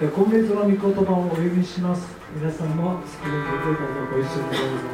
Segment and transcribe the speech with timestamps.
[0.00, 2.08] 今月の御言葉をお読みします。
[2.34, 3.84] 皆さんもスクリーンでどうぞ。
[4.10, 4.88] ご一緒にどうぞ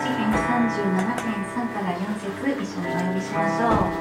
[0.00, 3.92] 詩篇37編3から4節一緒にお読みしましょう。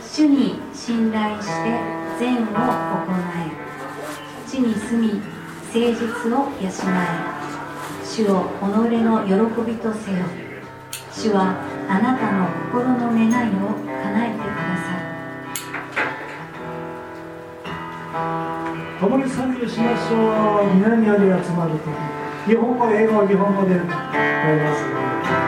[0.00, 1.50] 主に信頼して
[2.20, 2.54] 善を行
[3.34, 3.50] え。
[4.48, 6.70] 地に住み誠実を養え。
[8.06, 8.64] 主を己
[9.02, 9.32] の喜
[9.66, 10.18] びとせよ。
[11.10, 11.56] 主は
[11.88, 13.74] あなたの心の願いを
[14.04, 14.51] 叶えて
[19.02, 20.76] 共に賛美しましょう。
[20.76, 22.22] 南より集まる時。
[22.46, 25.41] 日本語英語日本語で歌います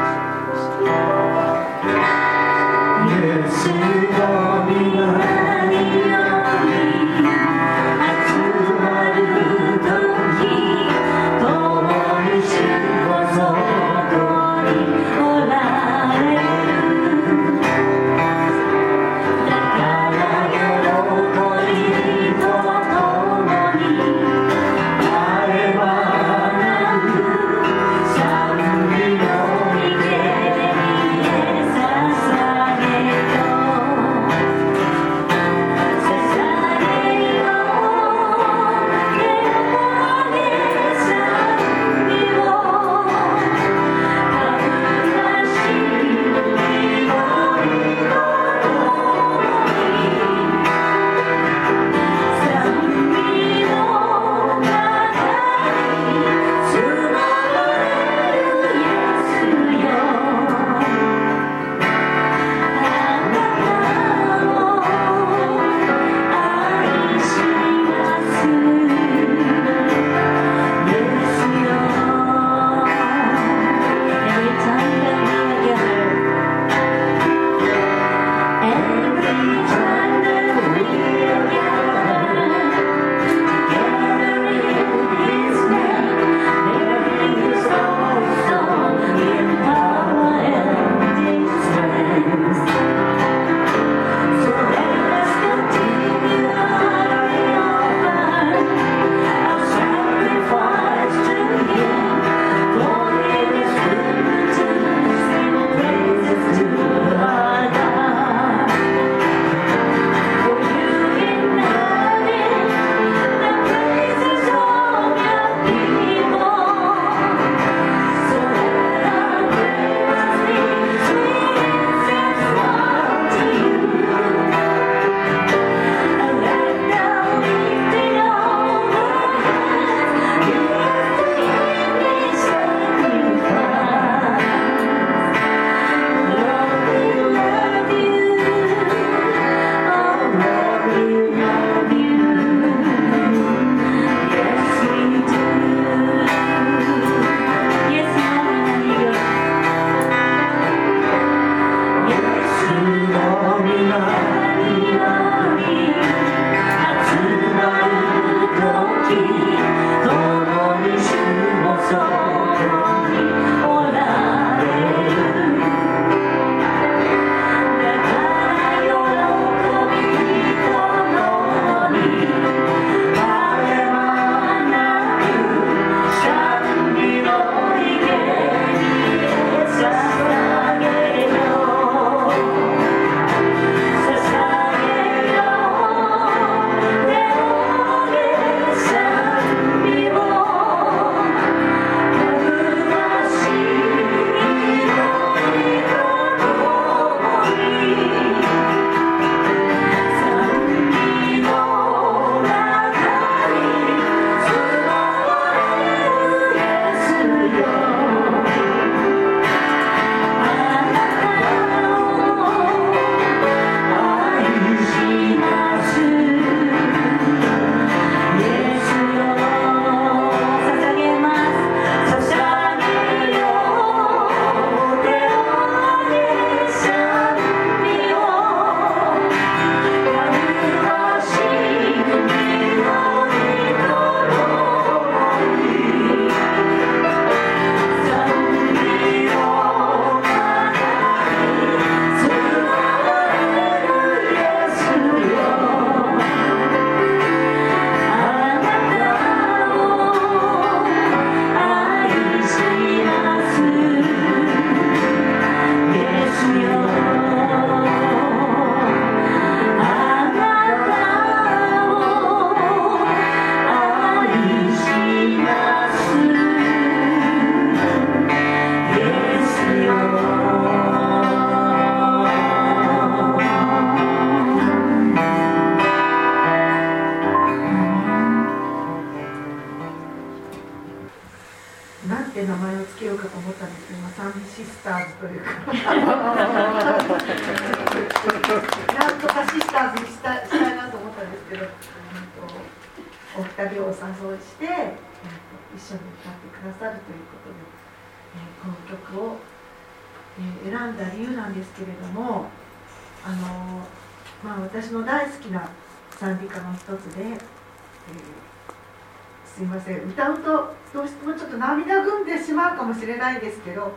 [312.84, 313.92] かもしれないですけど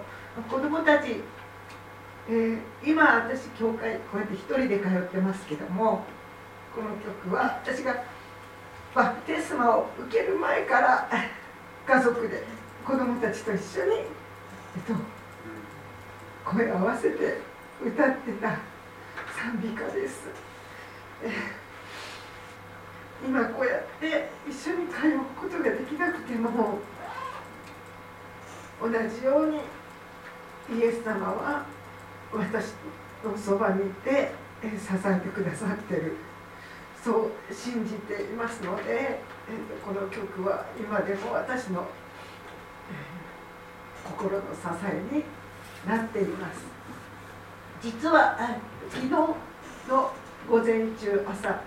[0.50, 1.22] 子供たち、
[2.30, 6.06] えー今私教会こうやって一人で通ってますけども
[6.74, 8.04] この曲は私が
[8.95, 11.10] バプテスマを受ける前から
[11.86, 12.44] 家族で
[12.86, 14.06] 子供たちと一緒に、えっ
[14.88, 14.94] と、
[16.45, 17.42] 声を合わせて
[17.86, 18.50] 歌ってた
[19.36, 20.30] 賛美歌です。
[21.24, 21.31] えー
[23.25, 26.78] 今こうやって一緒に通うことができなくても
[28.81, 29.57] 同じように
[30.79, 31.65] イエス様は
[32.33, 32.74] 私
[33.24, 34.31] のそばにいて
[34.62, 36.18] 支えてくださってる。
[37.03, 39.21] そう信じていますので、
[39.85, 41.85] この曲は今でも私の、
[44.03, 45.24] 心の支えに
[45.88, 46.65] なっています。
[47.81, 48.38] 実は
[48.89, 49.35] 昨日の
[50.50, 51.62] 午前中朝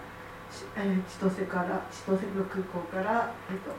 [0.75, 3.71] 千歳から千歳の空港から、えっと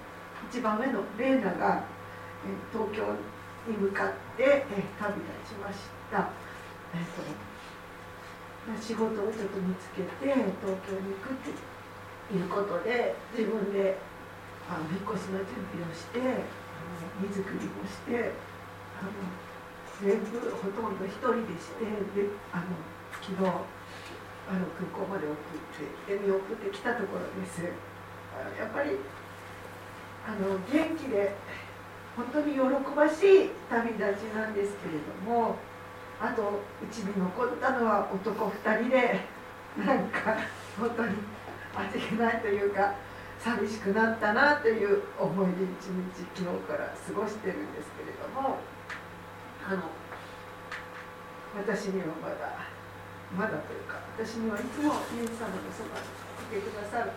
[0.50, 1.84] 一番上のレーナが、
[2.74, 3.06] 東京
[3.68, 5.78] に向かって、え旅立ちまし
[6.10, 6.30] た、
[6.94, 7.52] えっと
[8.80, 11.50] 仕事をちょっと見つけて東京に行くって
[12.34, 13.98] いうことで自分で
[14.70, 18.32] あの引っ越しの準備をしてあの荷造りもして
[19.02, 19.12] あの
[19.98, 22.78] 全部ほとんど一人でしてであの
[23.18, 25.38] 昨日あの空港まで送っ
[26.08, 27.66] てで見送ってきたところです。
[28.34, 28.98] あやっぱり
[30.26, 31.34] あの元気で
[32.16, 32.60] 本当に喜
[32.96, 35.56] ばしい旅立ちなんですけれども
[36.20, 39.20] あとうちに残ったのは男2人で
[39.78, 40.38] なんか
[40.78, 41.16] 本当に
[41.76, 42.94] 味気ないというか
[43.40, 48.60] 寂しくなったなという思いで一日昨日から過ごしてるんですけれども
[49.66, 49.90] あの
[51.58, 52.68] 私にはまだ
[53.34, 57.12] まだというか私にはいつもイエス様のそばにいてくださる、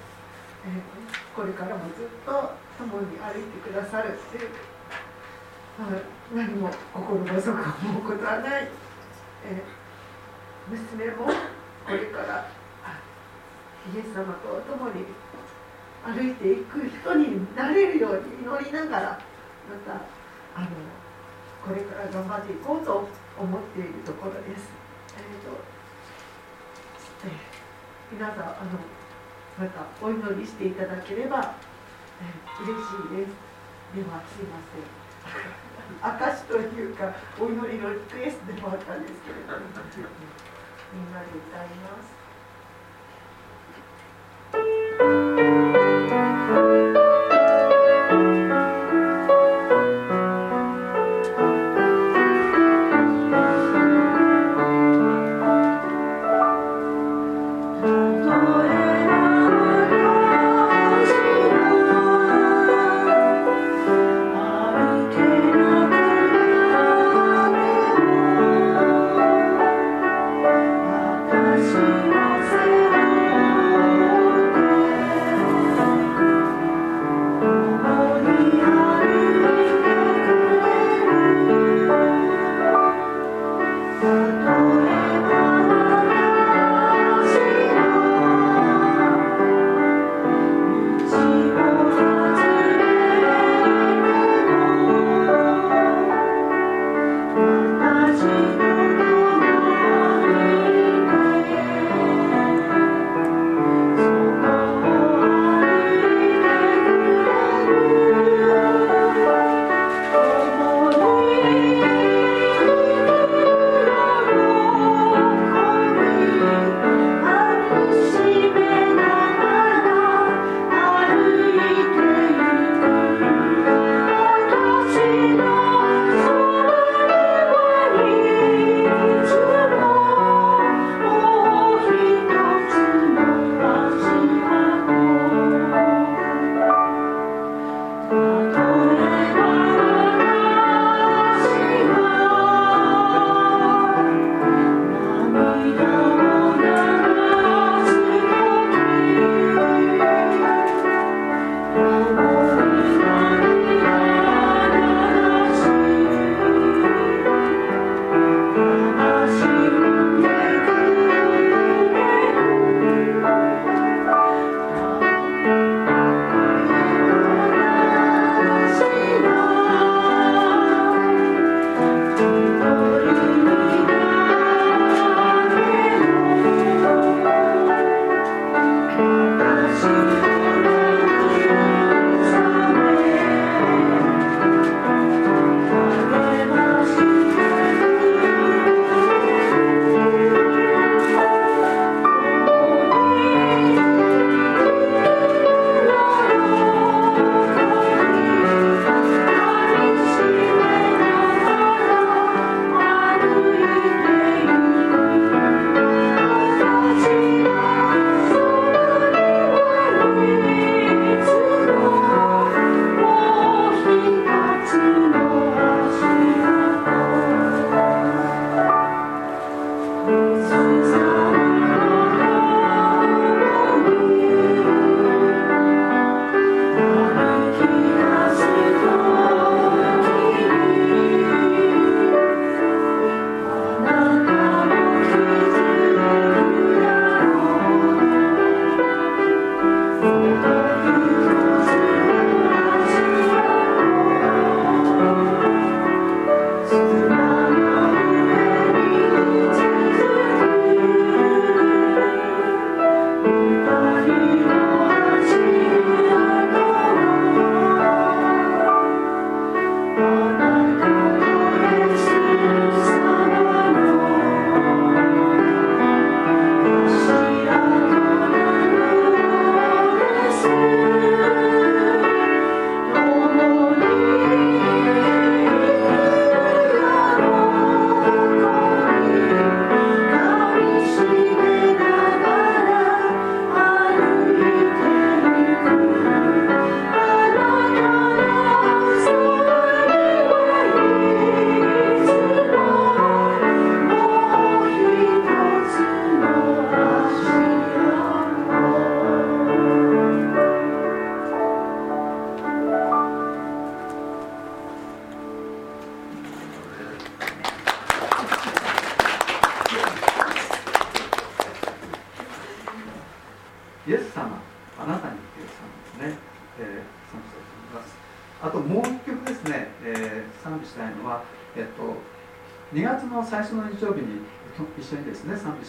[0.64, 2.30] えーこれからもずっと
[2.78, 4.50] 共に歩いてくださるっていう、
[6.34, 8.68] 何も心細く思うことはない、
[9.44, 9.84] えー
[10.66, 12.48] 娘もこれから
[13.92, 15.04] イエス様と共に
[16.02, 19.20] 歩いていく人になれるように祈りながら
[19.68, 20.00] また
[20.56, 20.68] あの
[21.62, 23.06] これから頑張っていこうと
[23.38, 24.70] 思っているところです。
[25.18, 25.54] えーと
[27.26, 27.32] えー
[28.14, 28.78] 皆さんあの
[29.58, 31.56] またお祈りしていただければ、
[32.22, 33.34] えー嬉しいです。
[33.94, 35.63] ではすいません。
[36.02, 39.58] 証というかお祈りのリクエストでもあったんですけれども
[40.92, 42.02] みんなで歌いま
[45.50, 45.53] す。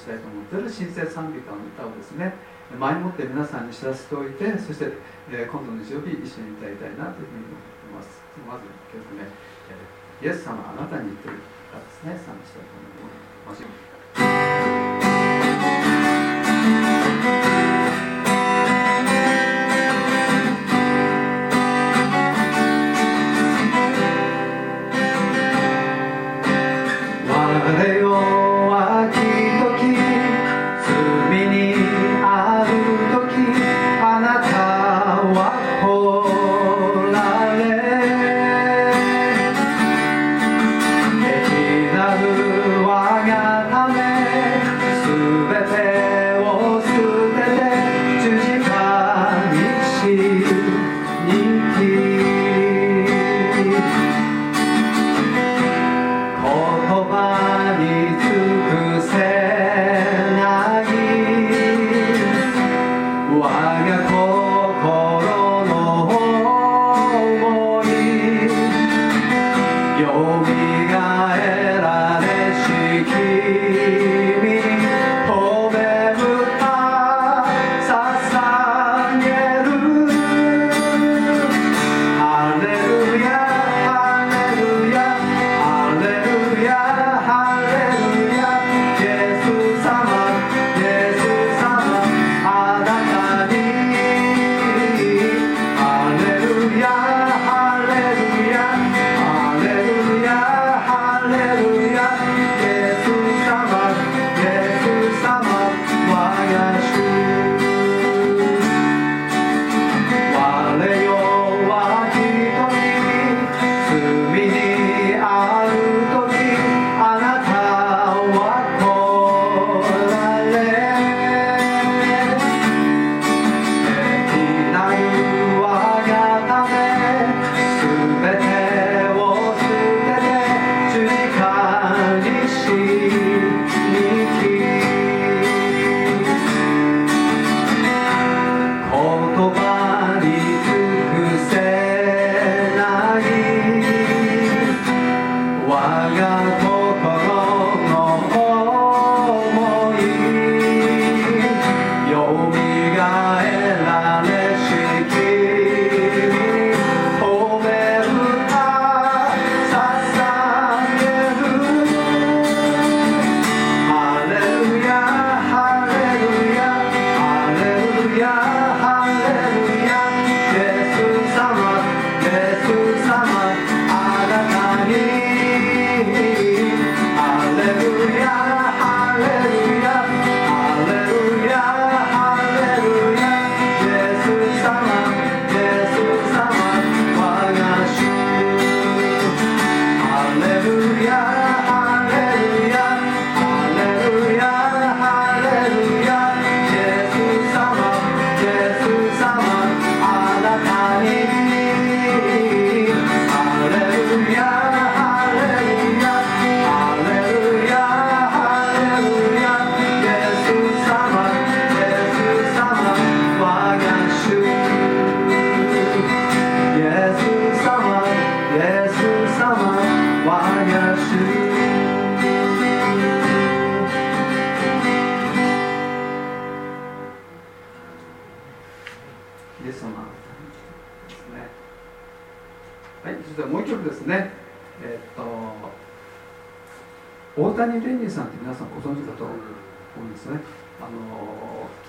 [0.06, 2.38] したいと思っている新生賛美歌の歌をですね。
[2.78, 4.94] 前もって皆さんに知らせておいてそして、
[5.30, 8.22] えー、今度の日曜日一緒に歌いたいなというふうに思っています。
[8.46, 9.30] まず1曲目、ね、
[10.22, 11.42] イエス様あなたに言ってる
[11.74, 12.14] 歌ですね。
[12.22, 13.95] 賛美したいと思います。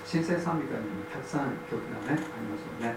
[0.07, 1.77] 新生賛美歌にたくさん曲
[2.07, 2.95] がねありますよね。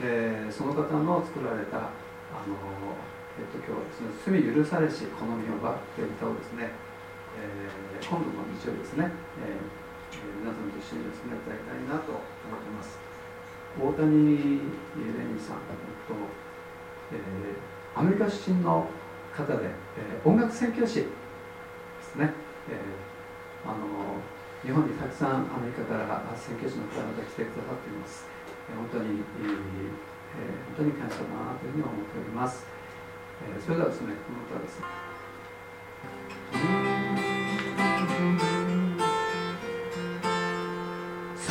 [0.00, 2.56] でその方の作られたあの、
[3.40, 6.68] えっと、今日はですね「罪許されしこの身をば」という歌をですね、
[7.40, 9.08] えー今度の日曜日ですね、
[9.40, 9.80] えー
[10.42, 12.98] 皆さんと一緒にですね歌いたいなと思ってます。
[13.78, 15.62] 大谷レニーさん
[16.04, 16.12] と、
[17.12, 18.86] えーアメリカ出身の
[19.32, 21.08] 方で、えー音楽宣教師で
[22.02, 22.34] すね、
[22.68, 24.20] えーあの
[24.62, 28.26] 日本にたくさんアメリカから宣教師の方々来てくださっています、
[28.68, 29.56] えー本当に、えー
[30.76, 32.66] 本当に感謝だなというふうに思っております、
[33.42, 34.80] えーそれではですねこの歌です。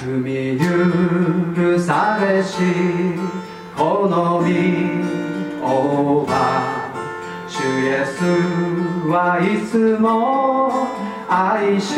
[0.01, 0.63] 罪罪
[1.55, 2.55] 許されし
[3.77, 5.03] この身
[5.61, 6.31] をは
[7.47, 8.23] 主イエス
[9.09, 10.87] はいつも
[11.27, 11.95] 愛し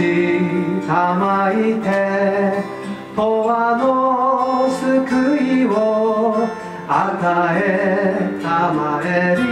[0.87, 2.63] たまいて
[3.15, 6.47] 永遠の救いを
[6.93, 9.43] 与えたまえり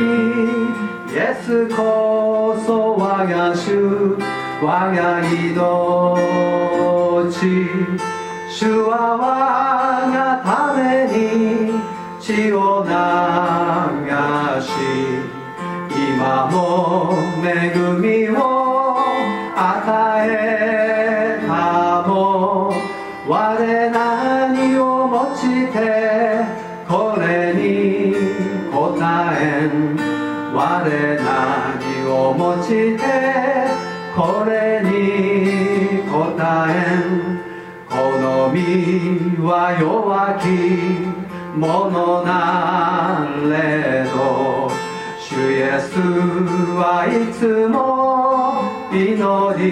[1.13, 4.17] イエスこそ我が主
[4.61, 5.55] 我が命
[8.51, 9.23] 主は我
[10.11, 11.79] がために
[12.19, 12.91] 血を流
[14.61, 14.67] し
[15.95, 17.47] 今も恵
[18.01, 18.99] みを
[19.55, 22.19] 与えたも。
[23.29, 26.58] 我何をもして
[29.59, 29.97] 答えん。
[30.55, 33.03] 我何をもして
[34.15, 37.39] これに答えん。
[37.89, 40.45] この身は弱き
[41.57, 44.69] ものなれど
[45.19, 45.99] 主イエス
[46.77, 49.17] はいつも祈
[49.57, 49.65] り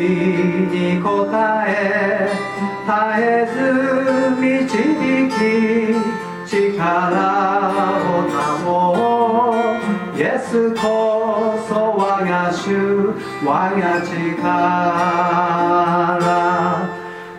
[0.68, 1.32] に応
[1.66, 2.30] え
[2.86, 3.56] 絶えず
[4.42, 5.38] 導き
[6.50, 8.22] 力を
[8.64, 9.27] 保う
[10.48, 13.12] イエスこそ我が主
[13.46, 14.40] 我が力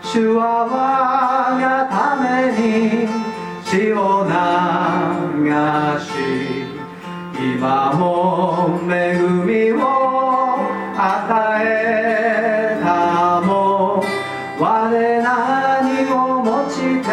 [0.02, 3.08] 主は我がために
[3.64, 4.30] 血を流
[6.04, 6.12] し
[7.40, 9.74] 今も恵みを
[10.94, 14.04] 与えたも
[14.60, 14.62] 我
[15.22, 16.12] 何を
[16.44, 17.08] もして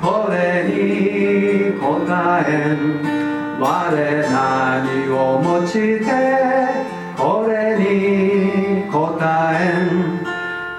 [0.00, 3.18] これに答えん
[3.60, 3.90] 我
[5.58, 6.04] 何をもして
[7.16, 10.22] これに答えん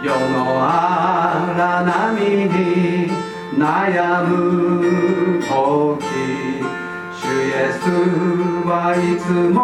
[0.02, 3.12] 世の荒波に
[3.58, 5.50] 悩む時
[7.12, 7.84] 主イエス
[8.66, 9.60] はいつも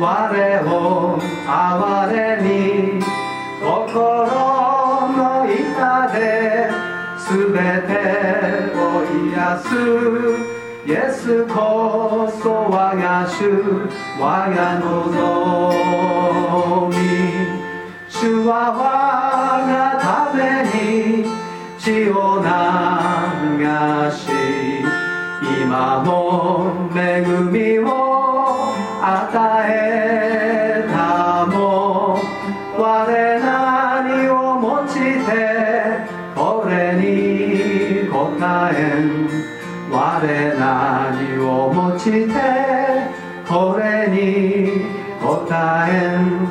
[0.00, 0.04] 我
[0.64, 3.00] を憐れみ
[3.62, 4.26] 心
[5.16, 6.18] の痛で
[7.28, 7.54] 全
[7.86, 7.90] て
[8.74, 8.80] を
[9.14, 10.49] 癒す
[10.86, 13.50] イエスこそ我が主
[14.18, 16.94] 我が望み
[18.08, 18.80] 主は我
[19.66, 21.26] がために
[21.78, 22.46] 血を流
[24.10, 24.30] し
[25.62, 29.89] 今も恵みを与え
[42.00, 42.32] して
[43.46, 44.86] これに
[45.20, 46.48] 答えん。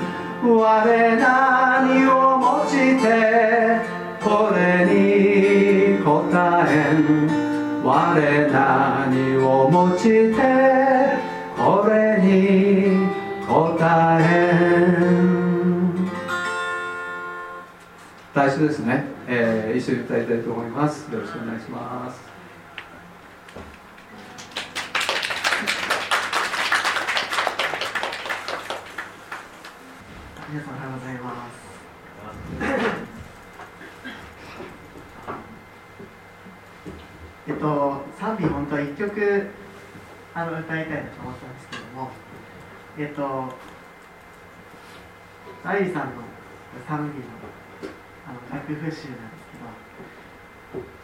[0.48, 3.82] 我何をもして
[4.22, 7.84] これに答えん。
[7.84, 7.88] 我
[8.52, 11.18] 何をもして
[11.58, 13.08] これに
[13.48, 14.24] 答え
[14.86, 16.10] ん。
[18.36, 21.12] 最初ですね、えー、一緒に歌いたいと思います。
[21.12, 22.30] よろしくお願いします
[30.52, 31.70] 皆さんおはようございます。
[37.48, 39.48] えっと、賛美本当は1曲
[40.34, 42.12] あの歌いたいなと思ったんですけども、
[42.98, 43.54] えっと、
[45.64, 46.24] アイリさんの
[46.88, 47.26] 賛美の
[48.30, 49.04] あの楽譜集なんです
[49.50, 49.58] け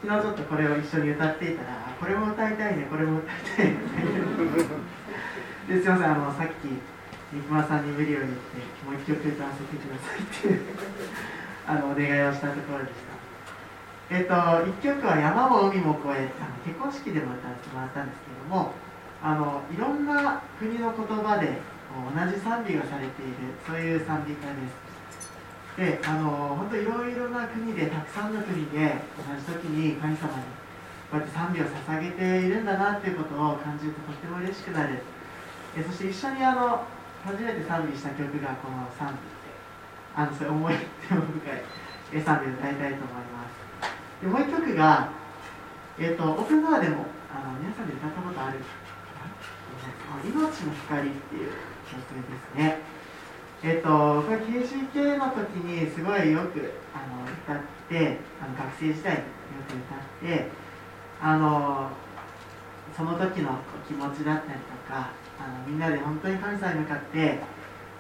[0.08, 3.74] ど、昨日ちょっとこれを一緒に歌っていたら、これも歌いたいね、これも歌いたいね
[5.68, 6.70] ですいません、あのさっき
[7.34, 8.36] 三熊さんに無理を言って
[8.86, 10.62] もう一曲歌わせてくださいっていう
[11.66, 13.15] あのお願いをしたところでした。
[14.10, 14.34] えっ、と
[14.70, 18.74] 一曲は「山も海も越え」あの結婚式でも歌わせてもらったんですけども
[19.24, 21.58] あのいろんな国の言葉で
[21.90, 24.86] 同じ賛美がされているそういう賛美歌です。
[25.76, 30.44] であの本当いろいろな国でたくさんの国で同じ時に神様に
[31.12, 35.02] こうやって賛美を捧げているんだなっていうことを感じるととっても嬉しくなる。
[35.76, 36.86] えそして一緒にあの
[37.26, 39.58] 初めて賛美した曲がこの賛美で
[40.16, 40.76] あのそれ思い
[41.10, 43.65] 出も深い賛美を歌いたいと思います。
[44.26, 45.14] でもう一曲が、
[46.00, 48.58] えー、とオープンドアでもあの皆さんで歌ったことある。
[50.26, 51.52] 命の光っていう
[51.86, 52.82] 曲ですね。
[53.62, 59.26] えっ、とこれ KGK の時にすごいよくあの歌ってあの学生時代によ
[59.70, 60.50] く歌って
[61.22, 61.92] あの
[62.98, 67.40] その時の気持ちだったりとかあのみんなで本当に神様に向かって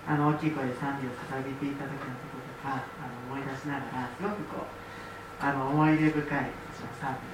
[0.08, 4.85] あの大きい声で賛美を捧げていた時のこととかあの思い出しながらすごくこう
[5.46, 6.26] あの思い出深い
[6.74, 7.30] その賛美、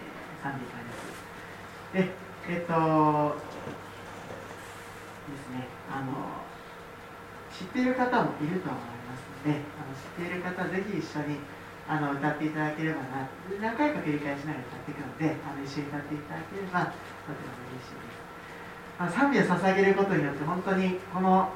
[0.00, 2.08] えー賛美歌ですで
[2.48, 3.36] えっと
[5.28, 6.40] ですねあの
[7.52, 11.44] 知っている方もいると思いますのであの知っている方ぜひ一緒に
[11.84, 13.28] あの歌っていただければな
[13.60, 16.96] 何回か繰り返しながら歌っていくのであの一緒に歌っていただければと
[17.28, 18.24] ても嬉しいです、
[18.96, 21.52] まあ、賛美を捧げることによって本当にこの、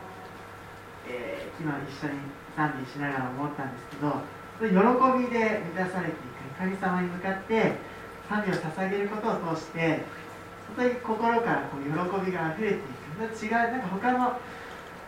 [1.09, 2.21] えー昨日一緒に
[2.55, 4.15] 賛美しながら思ったんですけど
[4.59, 7.79] 喜びで満たされていく神様に向かって
[8.29, 10.03] 賛美を捧げることを通して
[10.77, 12.99] 本当に心からこう喜びが溢れていく。
[13.19, 14.19] また違うなんか他の、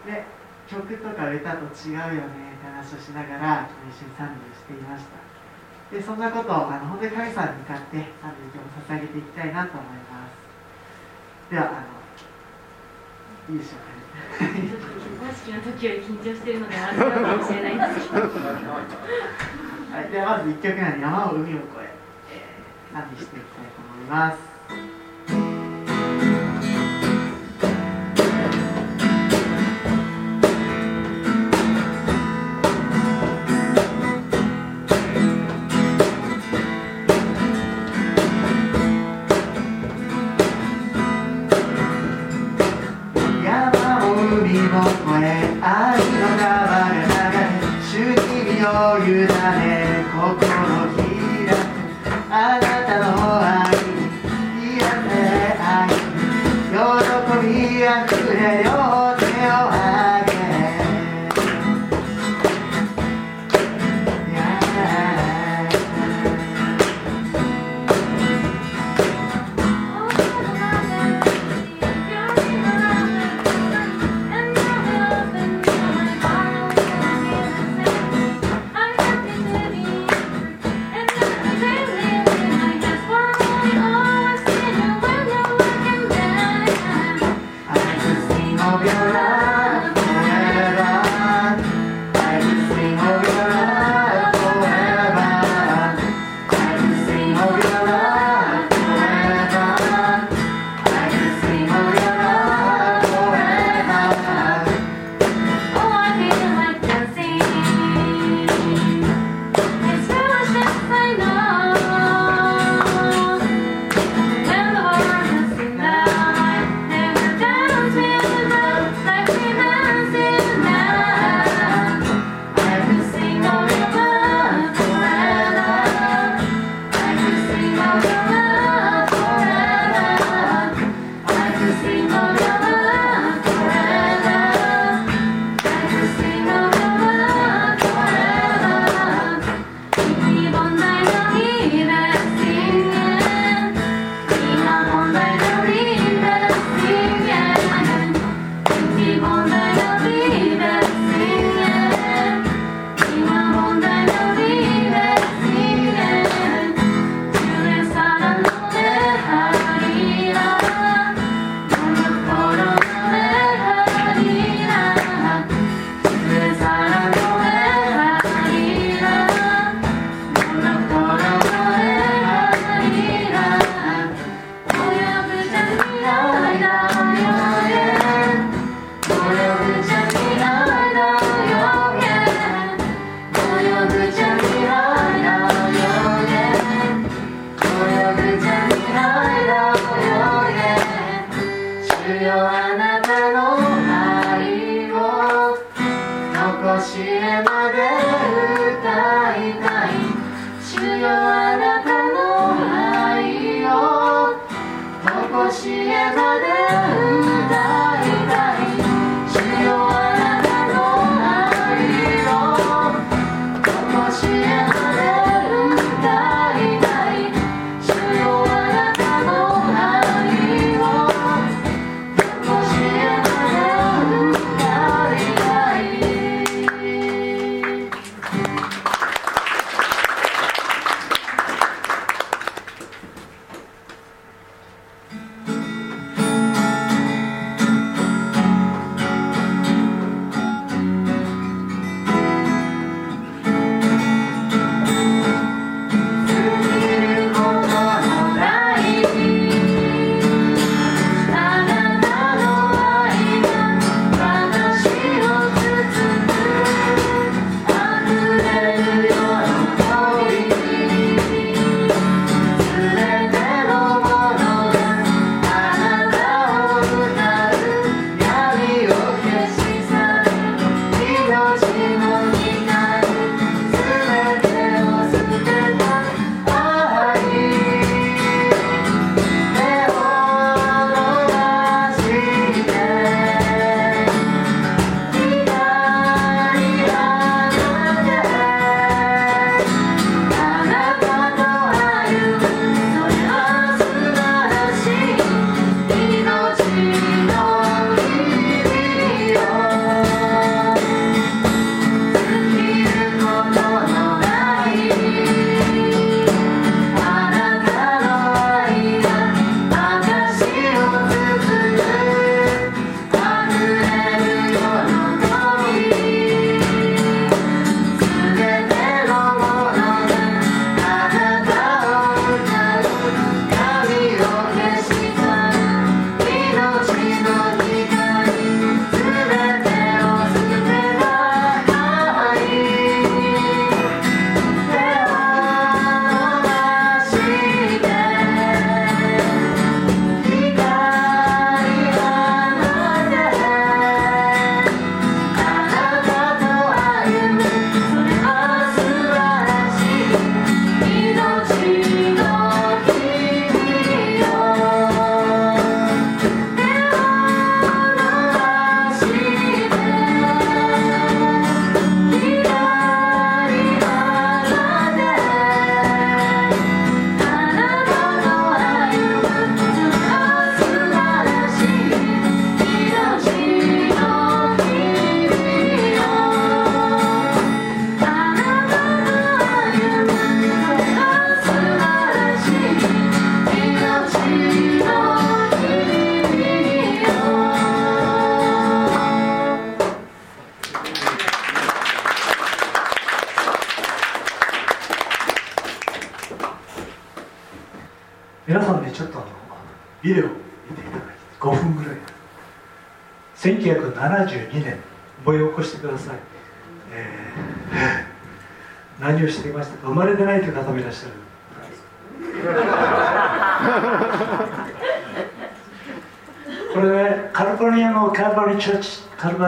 [0.07, 0.27] ね、
[0.67, 5.19] 曲とか歌と違うよねって話をしながら一緒に賛美をしていました。
[5.95, 11.51] でそんなことをあの本当に神様に向かって賛美を捧げていきたいなと思います。
[11.51, 11.83] ではあ
[13.51, 14.00] のいいでしょうか
[15.35, 17.95] 式の時より緊張してるのであるかもしれない。
[17.95, 18.29] ですけどは
[20.07, 21.95] い、ではまず1曲目は山を海を越え
[22.31, 23.27] えー、何してい。
[23.27, 23.67] きたい。
[23.75, 24.07] と思い。
[24.07, 24.50] ます
[52.41, 52.70] ね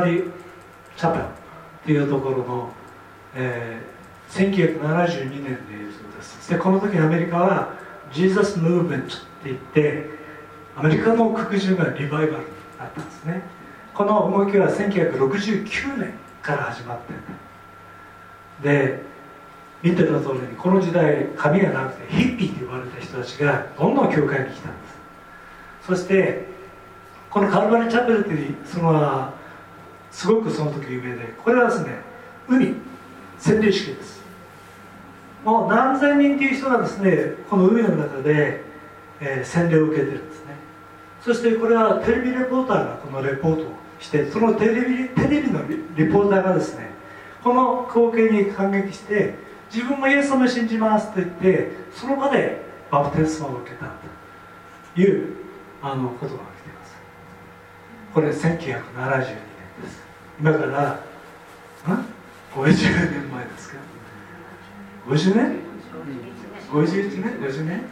[0.04, 0.30] リー
[0.96, 1.24] チャペル。
[1.24, 1.26] っ
[1.84, 2.70] ていうところの、
[3.34, 3.92] えー
[4.32, 6.50] 1972年でいうそうです。
[6.50, 7.74] でこの時アメリカは
[8.12, 10.06] ジーザス・ムーブメントって言って
[10.74, 13.42] アメリカの黒人がリバイバルになったんですね。
[13.92, 16.98] この動きは1969年から始まっ
[18.62, 19.02] てで
[19.82, 25.86] 見てた通りにこの時代髪がなくてヒッピーと呼ばれた人たちがどんどん教会に来たんです。
[25.88, 26.46] そして
[27.28, 29.34] このカルバリチャペルっていうその
[30.12, 31.96] すごくその時有名でこれはですね
[32.48, 32.74] 海
[33.38, 34.22] 洗礼式です。
[35.44, 38.62] もう何千人という人がですねこの海の中で、
[39.20, 40.54] えー洗礼を受けてるんですね。
[41.20, 43.66] そしてこれはテレビレポーターがこのレポートを
[43.98, 46.90] してそのテレビテレビのリポーターがですね
[47.42, 49.34] この光景に感激して
[49.72, 53.86] 自分もイエス様を信じますと言ってその場でバプテスマを受けた
[54.94, 55.36] という
[55.80, 56.94] あのことが起きています。
[58.14, 59.51] これ1972年。
[60.40, 61.00] です今から
[61.94, 62.06] ん
[62.54, 63.76] 50年前ですか
[65.08, 65.56] ？50年
[66.70, 67.66] ？51年？50年？
[67.68, 67.84] ね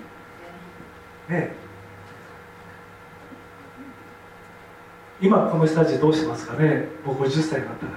[1.31, 1.53] え。
[5.21, 6.87] 今この人たちどうしてますかね？
[7.05, 7.93] もう50歳になったら、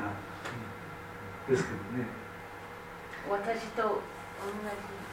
[1.48, 2.08] うんですけどね。
[3.30, 4.02] 私と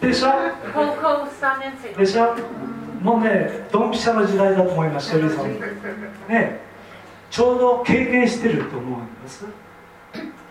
[0.00, 0.28] でしょ？
[0.28, 1.94] 同じ高校3年生。
[1.94, 2.36] でしょ？
[3.02, 5.48] もうねドンピシャの時代だと思いますシェリーさん。
[6.28, 6.60] ね
[7.30, 9.46] ちょうど経験してると思うんです。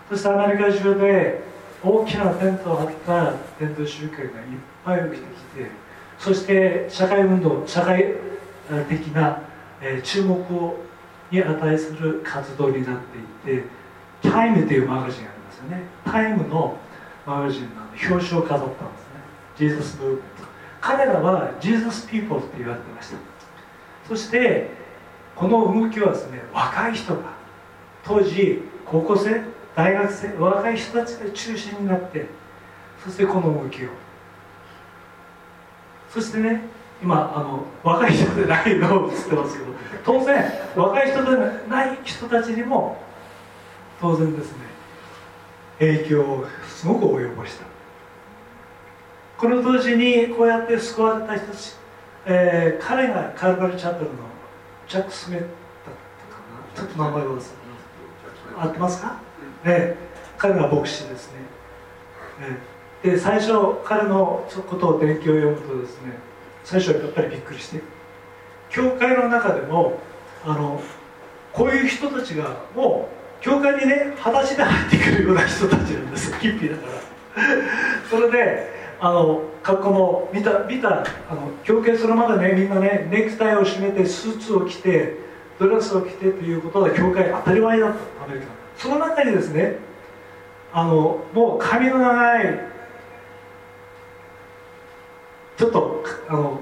[0.09, 1.43] そしてアメリカ中で
[1.83, 4.29] 大きなテントを張った伝統集会がいっ
[4.83, 5.71] ぱい起きてきて
[6.17, 8.15] そして社会運動社会
[8.89, 9.41] 的な、
[9.81, 10.77] えー注目を
[11.31, 12.97] に値する活動になっ
[13.43, 13.63] ていて
[14.23, 15.83] 「Time というマガジンがありますよね。
[16.03, 16.75] Time の
[17.25, 17.69] マガジンの
[18.11, 19.21] 表紙を飾ったんですね。
[19.55, 20.23] Jesus Movement。
[20.81, 23.17] 彼らは Jesus People って言われてました。
[24.07, 24.71] そして
[25.39, 27.21] この動きはですね若い人が
[28.03, 29.41] 当時高校生
[29.73, 32.25] 大学生若い人たちが中心になって
[33.01, 33.87] そしてこの動きを。
[36.09, 36.63] そしてね
[37.01, 39.71] 今あの若い人でないのを映ってますけど
[40.03, 40.43] 当然
[40.75, 41.37] 若い人で
[41.69, 42.97] ない人たちにも
[44.01, 44.57] 当然ですね
[45.79, 47.63] 影響をすごく及ぼした。
[49.37, 51.75] この当時にこうやって救われた人たち、
[52.25, 54.17] えー彼がカルバルチャペルの
[54.89, 55.53] ジャック・スミットだっ
[56.29, 56.75] たかな。
[56.75, 57.43] ちょっと名前を忘れ
[58.59, 59.21] 合ってますか、
[59.63, 60.09] ええ。
[60.37, 61.33] 彼が牧師ですね、
[62.41, 62.57] え
[63.03, 63.11] え。
[63.11, 63.53] で最初
[63.85, 66.13] 彼のことを勉強を読むとですね
[66.63, 67.81] 最初はやっぱりびっくりして
[68.69, 69.99] 教会の中でも
[70.43, 70.81] あの
[71.53, 73.09] こういう人たちがも
[73.41, 76.37] う教会にね裸足で入ってくるような人たちなんです。
[76.39, 76.99] ヒッピーだから。
[78.09, 85.17] それであの格好も見た見たあの教会それまでねみんなねネクタイを締めてスーツを着て
[85.57, 88.47] ドレスを着てということが教会当たり前だったアメリカ。
[88.77, 89.77] その中にですね
[90.71, 92.59] あのもう髪の長い
[95.57, 96.61] ちょっとあの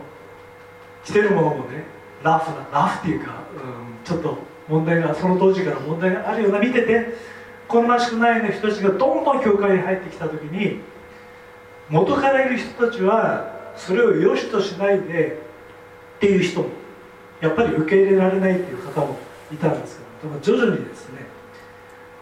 [1.04, 1.84] 着てるものもね
[2.24, 7.14] ラフなラフっていうか、うん、ちょっと問題がその当時から問題があるような見てて
[7.68, 10.80] 好ましくないような人たちがどんどん教会に入ってきた時に
[11.90, 15.40] 元からいる人たちはそれを良しとしないで
[16.18, 16.70] っていう人も
[17.42, 19.18] やっぱり受け入れられないっていう方も
[19.52, 21.20] いたんですけども徐々にですね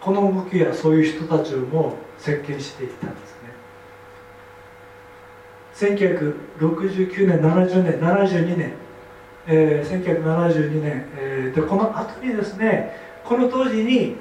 [0.02, 3.46] この動きやそういう人たちをも席巻していったんですね。
[5.76, 8.74] 1969年70年72年、
[9.48, 14.16] えー1972年、えーでこの後にですねこの当時に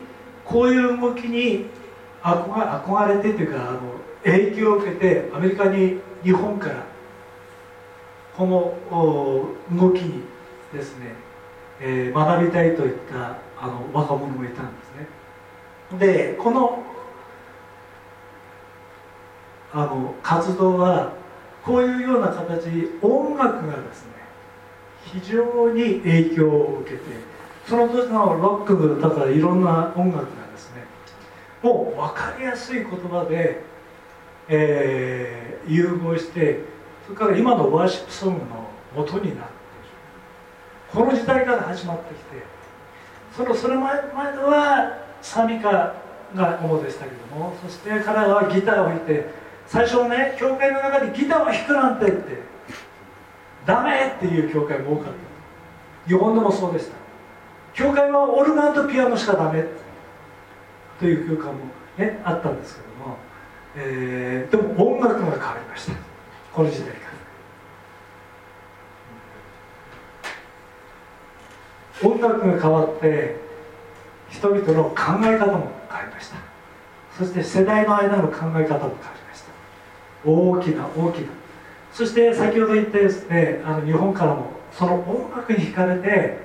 [0.44, 1.66] こういう動きに
[2.22, 3.80] 憧れてというかあの
[4.24, 6.86] 影響を受けてアメリカに日本から
[8.36, 8.74] この
[9.78, 10.22] 動きに
[10.72, 11.14] ですね、
[11.80, 15.98] えー学びたいといったあの若者もいたんですね。
[15.98, 16.82] でこの
[19.72, 21.12] あの活動は
[21.64, 22.68] こういうような形
[23.02, 24.12] 音楽がですね
[25.04, 27.02] 非常に影響を受けて
[27.68, 30.84] その時のロックだかいろんな音楽がですね
[31.62, 33.62] もう分かりやすい言葉で、
[34.48, 36.60] えー融合して
[37.06, 39.54] それから今のワーシップソングの元になってる
[40.92, 42.42] この時代から始まってきて
[43.34, 45.94] そのそれ前前ではサミカ
[46.34, 49.26] が主でしたけどもそして彼らはギターを弾いて
[49.66, 52.42] 最初ね教会の中でギターを弾くなんてって
[53.66, 55.24] ダメっていう教会も多かった。
[56.06, 56.94] 日本でもそうでした。
[57.72, 59.64] 教会はオルガンとピアノしかダメ
[60.98, 61.60] という教会も、
[61.96, 63.16] ね、あったんですけども、
[63.76, 65.92] えー、でも音楽が変わりました。
[66.52, 66.94] この時代か
[72.02, 72.08] ら。
[72.08, 73.36] 音楽が変わって
[74.30, 76.36] 人々の考え方も変わりました。
[77.16, 80.28] そして世代の間の考え方も変わりました。
[80.28, 81.28] 大きな大きな。
[81.92, 86.38] そして先ほど言ったですねあの日本からもその音楽に惹かれて、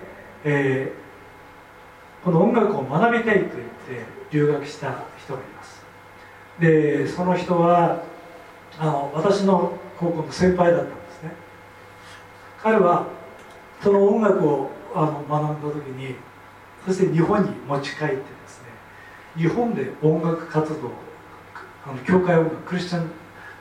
[0.43, 3.55] えー、この音楽を学びたいと言って
[4.31, 5.08] 留学した
[6.59, 8.03] でその人は
[8.77, 11.31] あの私の高校の先輩だったんですね。
[12.61, 13.07] 彼は
[13.81, 16.15] その音楽をあの学んだ時に
[16.85, 18.67] そして日本に持ち帰ってですね
[19.35, 20.91] 日本で音楽活動
[21.85, 23.09] あの教会音楽クリスチャン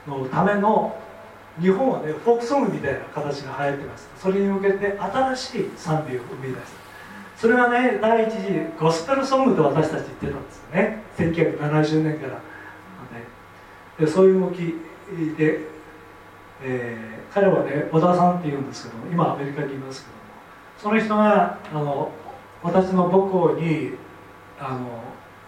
[0.07, 0.97] のための
[1.59, 4.09] 日本はねフォークソングみたいな形が流行ってます。
[4.17, 6.79] それに向けて新しい賛美を生み出した
[7.37, 11.03] それはね第一次ゴスペルソングと私たち言ってたんですよね。
[11.17, 12.41] 1970年から、
[13.99, 14.75] でそういう動き
[15.37, 15.59] で、
[16.63, 20.19] えー、彼はね小田さんっていうんですけど今アメリカにいますけども
[20.77, 22.11] その人があの
[22.63, 23.91] 私の母校に
[24.59, 25.03] あの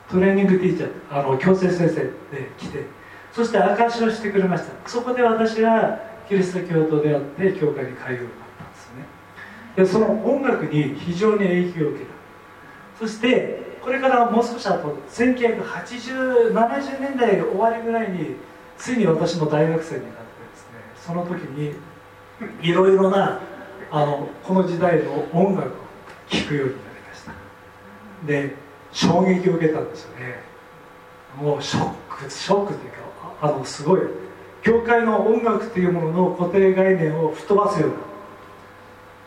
[0.09, 2.11] トレーニングティーチャーあの強制先生で
[2.57, 2.85] 来て
[3.31, 4.89] そして証しをしてくれました。
[4.89, 9.05] そこで私はキリスト教徒であって教会に通うようになったんですね。
[9.75, 12.11] でその音楽に非常に影響を受けた。
[12.99, 18.35] そしてこれからもう少し後198070年代終わりぐらいに
[18.77, 21.75] ついに私も大学生になってですねその時に
[22.61, 23.39] いろいろな
[23.91, 25.71] あのこの時代の音楽を
[26.29, 27.31] 聴くようになりました。
[28.25, 28.55] で
[28.91, 30.43] 衝撃を受けたんですよね。
[31.37, 32.97] もうショックショックというか
[33.41, 34.01] あのすごい。
[34.63, 37.95] 教会の音楽というものの固定概念を吹っ飛ばすような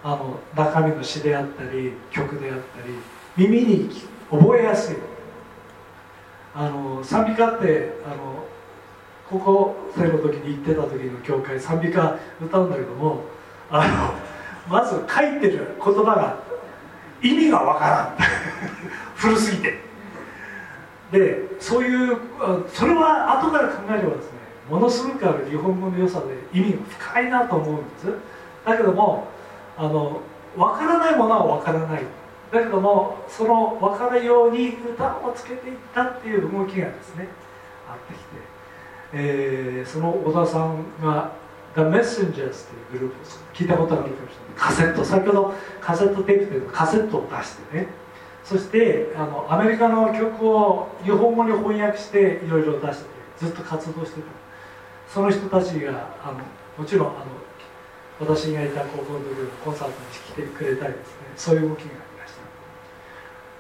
[0.05, 2.95] あの中身の詩であったり曲であったり
[3.37, 4.14] 耳に聞く。
[4.31, 4.97] 覚えやすい。
[6.55, 8.45] あの賛美歌ってあの
[9.29, 13.25] 高校生の時に行ってた時の教会賛美歌歌うんだけども
[13.71, 13.89] あ
[14.69, 16.39] のまず書いてる言葉が
[17.23, 18.17] 意味がわからん。
[19.17, 19.83] 古すぎて。
[21.11, 22.19] でそういう
[22.69, 28.07] それは後から考えればですねものすごくある日本語の良さで意味が深いなと思うんです。
[28.65, 29.29] だけども
[29.77, 30.21] あの
[30.57, 32.03] 分からないものは分からない。
[32.55, 37.29] だけどもその分かるように歌をつけていったっていう動きがですね
[37.89, 38.25] あってきて、
[39.13, 41.33] えー、その小田さんが
[41.75, 42.51] The Messengers っていう
[42.93, 44.57] グループを聞いたことがあるかもしれない。
[44.57, 45.05] カセット。
[45.05, 47.89] 先ほどカセットテープというカセットを出してね。
[48.45, 53.07] そしてあのアメリカの曲を日本語に翻訳していろいろ出して
[53.39, 54.27] ずっと活動してた。
[55.09, 56.39] その人たちがあの
[56.79, 57.27] もちろんあの
[58.21, 61.15] 私がいた高校の時のコンサートに来てくれたりですね。
[61.37, 62.14] そういう動きがあ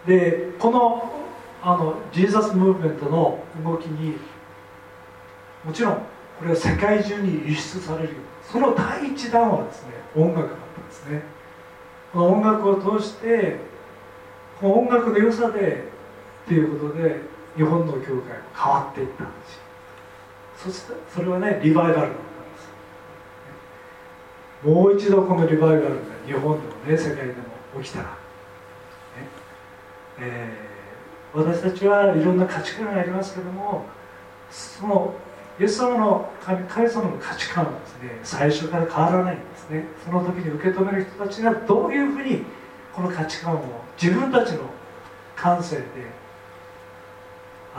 [0.06, 1.10] でこの
[1.62, 4.18] あのジーザスムーブメントの動きに
[5.64, 8.10] もちろんこれは世界中に輸出される
[8.42, 11.22] その第一弾はですね音楽だったんですね。
[12.12, 13.56] この音楽を通して
[14.60, 15.84] この音楽の良さで
[16.44, 17.20] っていうことで
[17.56, 18.22] 日本の教会も
[18.54, 19.60] 変わっていったんです
[20.64, 22.18] そしてそれはねリバイバルだったんで
[24.62, 24.68] す。
[24.68, 25.90] もう一度このリバイバルが
[26.26, 28.16] 日本でもね世界でも起きたら、
[30.20, 33.84] えー、私たちはいろんな価値観がありますけども
[34.50, 35.14] その
[35.58, 39.84] イエス様の神神様の価値観はですね最初から変わらないんですね。
[40.04, 42.44] その時に受け止める人たちがどういうふうに
[42.92, 43.60] この価値観を
[44.00, 44.62] 自分たちの
[45.36, 45.84] 感性で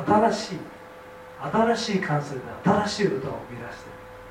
[0.05, 0.59] 新しい
[1.41, 3.85] 新しい感性で新しい歌を生み出して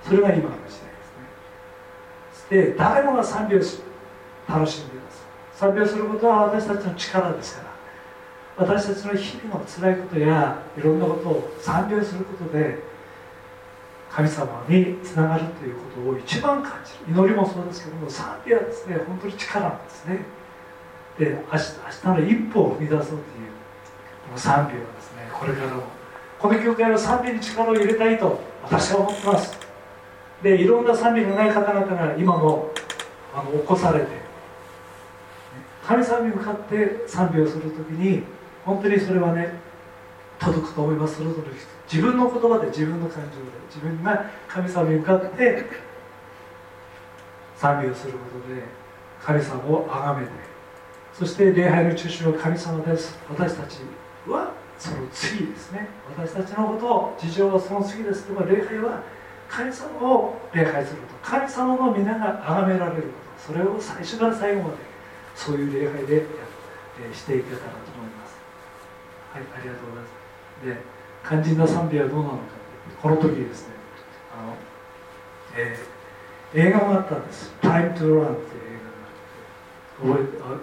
[0.05, 2.69] それが今の時代ですね。
[2.71, 3.59] で誰もが賛美を
[4.49, 5.25] 楽しんでいます。
[5.55, 7.64] 賛美をすることは私たちの力ですから。
[8.57, 12.79] 私たちの日々の辛いことやいろんなことを賛美をすることで
[14.11, 17.13] 神様につながるということを一番感じる。
[17.13, 20.21] 祈りもそうですけども賛美はですね本当に力なんですね。
[21.19, 21.65] で明日
[22.07, 23.21] 明日の一歩を踏み出そうという
[24.27, 25.83] この賛美をですねこれからも
[26.39, 29.59] この教会の賛美に力を入れたいと私は思ってます。
[30.45, 32.71] でいろんな賛美がない方々が今も
[33.35, 34.07] あの起こされて
[35.85, 38.23] 神様に向かって賛美をするときに
[38.65, 39.53] 本当にそれはね
[40.39, 41.17] 届くと思います。
[41.17, 41.43] それぞれ
[41.91, 45.65] 自分の言葉で自分の感情で自分が神様に向かって
[47.57, 48.63] 賛美をすることで
[49.23, 50.33] 神様を崇めて
[51.13, 53.17] そして礼拝の中心は神様です。
[53.31, 53.79] 私たち
[54.27, 55.89] はその次ですね。
[56.17, 58.27] 私たちのことを事情はその次です。
[58.27, 59.03] でも礼拝は
[59.49, 61.31] 神様を礼拝すること。
[61.31, 63.53] 神様の皆が崇められること。
[63.53, 64.75] それを最初から最後まで
[65.37, 66.27] そういう礼拝で
[67.13, 68.14] していけたらと思います。
[69.35, 70.15] はいありがとうございます。
[70.65, 70.79] で
[71.27, 72.45] 肝心な賛美はどうなのか
[73.03, 73.75] この時ですね。
[74.33, 74.55] あの、
[75.57, 75.95] えー
[76.57, 78.79] 映画があったんです「Time to Run」っていう映
[79.99, 80.57] 画があって覚えああの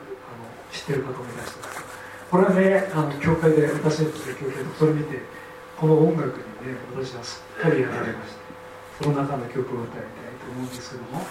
[0.72, 1.84] 知ってる方もいらっしゃる。
[2.32, 5.20] これはねあの教会で私たちの教会でそれ見て
[5.78, 8.40] この音楽にね私はすっかりやられまして
[9.04, 10.04] その中の曲を歌いたい
[10.40, 11.22] と思うんですけども。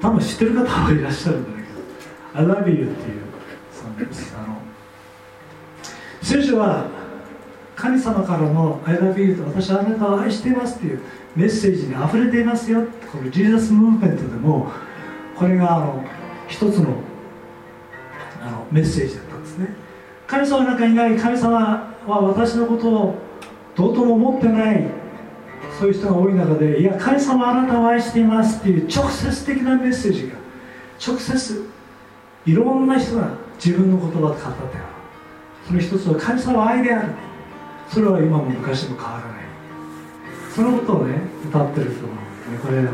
[0.00, 1.57] 多分知ってる方はいらっしゃるんだ
[2.38, 3.22] 「I love you」っていう
[3.72, 4.58] そのですあの
[6.22, 6.86] 聖書は
[7.74, 11.00] 神様からの「I love you」と「私はあなたを愛しています」っていう
[11.34, 14.70] メッセージにあふれていますよこのジーザスムーブメントでも
[15.36, 16.04] これがあの
[16.46, 16.94] 一つの
[18.40, 19.74] あのメッセージだったんですね。
[20.28, 23.14] 神様の中にいない神様は私のことを
[23.74, 24.86] どうとも思ってない
[25.78, 30.34] そういう人が多い中でいや神様あなたを愛していますっていう直接的なメッセージが
[31.04, 31.66] 直接
[32.46, 33.30] いろんな人が
[33.62, 34.54] 自分の言葉で語ってある。
[35.66, 37.12] その一つは神様は愛である。
[37.88, 39.38] それは今も昔も変わらない。
[40.58, 42.90] そのことをね歌ってると思うんですねこれあの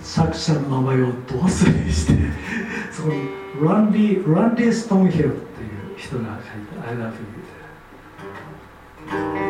[0.00, 2.12] 作者の名前をど忘れして
[2.92, 3.28] そこに
[3.60, 7.14] ランディランディ・ストーンヒルっていう人が書いた「I love
[9.10, 9.42] you」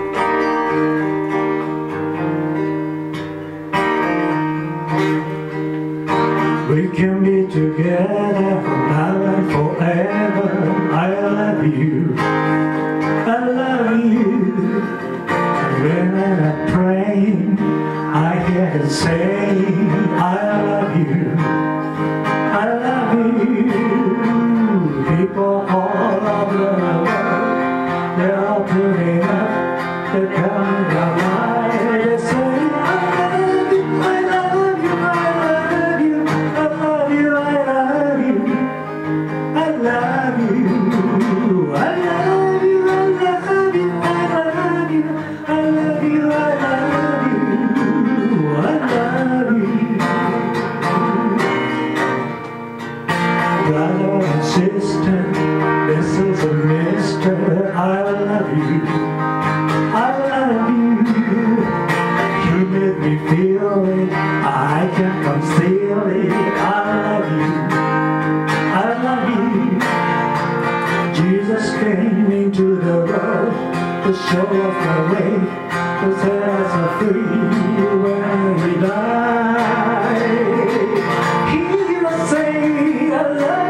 [6.77, 10.93] We can be together now and forever.
[10.93, 12.15] I love you.
[12.19, 14.45] I love you.
[15.81, 19.86] When I'm praying, I hear him say,
[74.29, 75.31] Show me off my way,
[76.01, 77.23] cause as I free
[78.03, 80.19] when we die.
[81.53, 83.66] Hear you say I love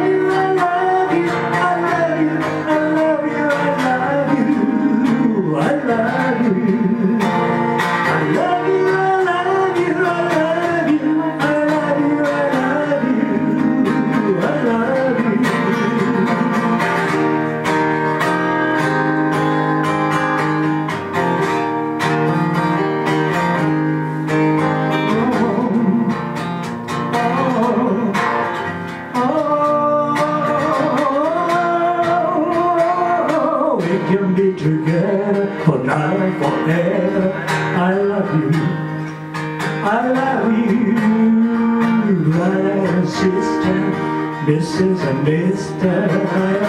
[44.57, 44.99] Mrs.
[45.01, 46.66] and Mister.